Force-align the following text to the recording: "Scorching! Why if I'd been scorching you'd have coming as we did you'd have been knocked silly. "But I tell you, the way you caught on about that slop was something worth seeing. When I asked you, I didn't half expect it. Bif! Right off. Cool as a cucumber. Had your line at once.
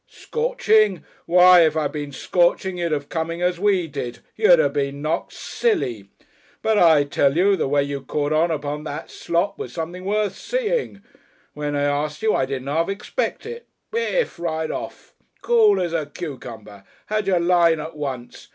"Scorching! 0.07 1.05
Why 1.27 1.63
if 1.63 1.77
I'd 1.77 1.91
been 1.91 2.11
scorching 2.11 2.79
you'd 2.79 2.91
have 2.91 3.07
coming 3.07 3.43
as 3.43 3.59
we 3.59 3.87
did 3.87 4.17
you'd 4.35 4.57
have 4.57 4.73
been 4.73 5.03
knocked 5.03 5.33
silly. 5.33 6.09
"But 6.63 6.79
I 6.79 7.03
tell 7.03 7.37
you, 7.37 7.55
the 7.55 7.67
way 7.67 7.83
you 7.83 8.01
caught 8.01 8.33
on 8.33 8.49
about 8.49 8.83
that 8.85 9.11
slop 9.11 9.59
was 9.59 9.73
something 9.73 10.03
worth 10.03 10.35
seeing. 10.35 11.03
When 11.53 11.75
I 11.75 11.83
asked 11.83 12.23
you, 12.23 12.33
I 12.33 12.47
didn't 12.47 12.65
half 12.65 12.89
expect 12.89 13.45
it. 13.45 13.67
Bif! 13.91 14.39
Right 14.39 14.71
off. 14.71 15.13
Cool 15.43 15.79
as 15.79 15.93
a 15.93 16.07
cucumber. 16.07 16.83
Had 17.05 17.27
your 17.27 17.39
line 17.39 17.79
at 17.79 17.95
once. 17.95 18.47